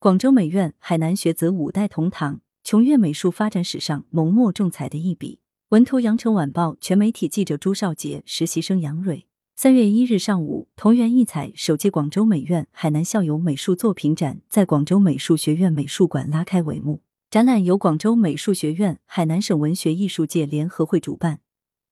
[0.00, 5.40] 广州美院、海南学子五代同堂，琼岳美术发展史上浓墨重彩的一笔。
[5.70, 9.26] 文图：羊城晚报全媒体记者朱少杰，实习生杨蕊。
[9.56, 17.00] 三月一日上午，同源异彩首届广州美院、海南校友美术作品展在广州美术学院美术馆拉开帷幕。
[17.28, 21.40] 展览由广州美术学院、海南省文学艺术界联合会主办，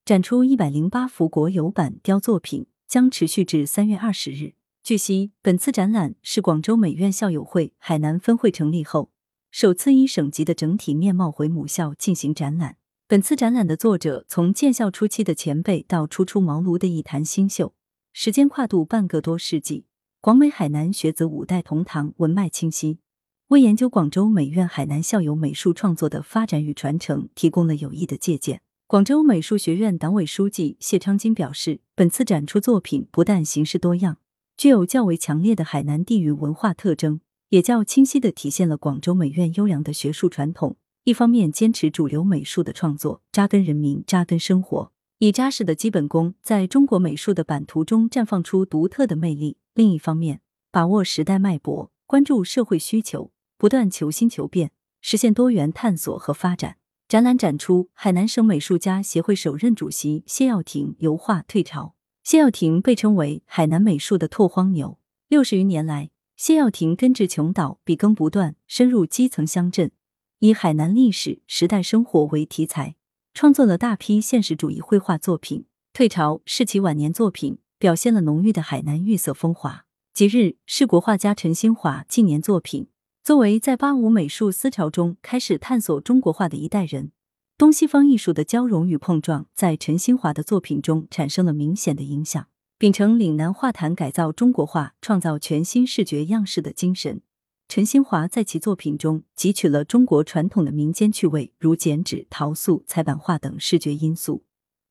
[0.05, 4.53] 展出一百零八幅国有版雕作品，将持续至三月二十日。
[4.87, 9.11] 据悉，本次展览是广州美院校友会海南分会成立后，
[9.51, 12.77] 首次以省级的整体面貌回母校进行展览。
[13.09, 17.75] 本次展览的作者从建校初期的前辈到初出茅庐的一坛新秀，
[18.13, 19.87] 时间跨度半个多世纪，
[20.21, 23.01] 广美海南学子五代同堂，文脉清晰。
[23.49, 28.61] 为研究广州美院海南校友美术创作的发展与传承提供了有益的借鉴。
[28.87, 34.19] 广州美术学院党委书记谢昌金表示，本次展出作品不但形式多样，
[34.57, 40.77] 具有较为强烈的海南地域文化特征，也较清晰的体现了广州美院优良的学术传统。
[41.05, 50.41] 一方面坚持主流美术的创作，扎根人民、扎根生活，以扎实的基本功在中国美术的版图中绽放出独特的魅力；另一方面，
[50.73, 53.31] 把握时代脉搏，关注社会需求。
[53.59, 56.77] 不断求新求变，实现多元探索和发展。
[57.09, 61.95] 展览展出海南省美术家协会首任主席谢耀庭油画《退潮》。
[62.27, 64.99] 谢耀庭被称为海南美术的拓荒牛。
[65.29, 69.93] 六十余年来，谢耀庭根治琼岛，笔耕不断，深入基层乡镇，
[70.41, 72.97] 以海南历史、时代生活为题材，
[73.33, 75.61] 创作了大批现实主义绘画作品。
[75.93, 79.85] 《退潮》是其晚年作品，表现了浓郁的海南玉色风华。
[80.13, 82.89] 即日是国画家陈新华纪年作品。
[83.23, 87.13] 作为在八五美术思潮中开始探索中国画的一代人，
[87.59, 92.49] 东西方艺术的交融与碰撞，在陈新华的作品中产生了明显的影响。
[92.77, 97.23] 秉承岭南画坛改造中国画、创造全新视觉样式的精神，
[97.67, 104.45] 陈新华在其作品中汲取了中国传统的民间趣味，如剪纸、陶塑、彩版画等视觉因素，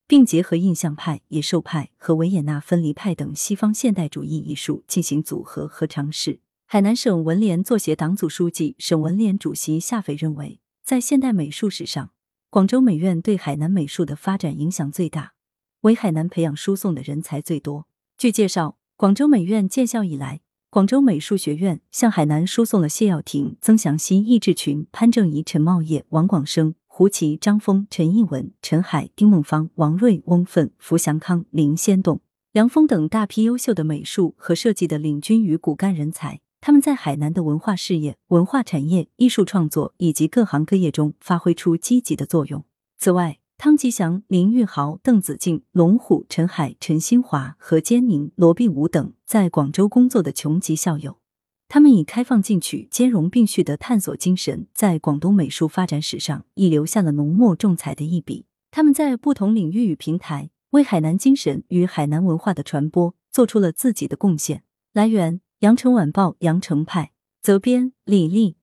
[0.08, 6.40] 并结合印象派、野兽派和维也纳分离派等西方现代主义艺术进行组合和尝试。
[6.66, 12.10] 海南省文联作协党组书记、省文联主席夏斐认为，在现代美术史上，
[12.56, 15.34] 广州美院对海南美术的发展影响最大，
[15.82, 17.86] 为海南培养输送的人才最多。
[18.18, 20.40] 据介绍，广州美院建校以来，
[20.70, 32.22] 广州美术学院向海南输送了谢耀庭、曾祥熙、易志群、潘正仪、陈茂业、王广生、胡奇、张峰、陈义文、陈海、丁梦芳、王瑞、翁奋、符祥康、林先栋、
[32.54, 36.40] 梁峰等大批优秀的美术和设计的领军与骨干人才。
[36.66, 42.66] 他们在海南的文化事业、文化产业、艺术创作以及各行各业中发挥出积极的作用。
[42.98, 51.20] 此外，汤吉祥、林玉豪、邓子敬、龙虎、陈海、陈新华、何坚宁、罗碧武等在广州工作的穷极校友，
[51.68, 58.48] 他们以开放进取、兼容并蓄的探索精神，在广东美术发展史上亦留下了浓墨重彩的一笔。
[58.72, 64.64] 他们在不同领域与平台，为海南精神与海南文化的传播做出了自己的贡献。
[64.92, 65.42] 来源。
[65.60, 67.12] 羊城晚报羊城派
[67.42, 68.58] 责编李丽。